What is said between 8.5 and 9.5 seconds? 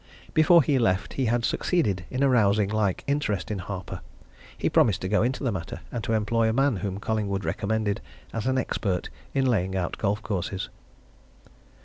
expert in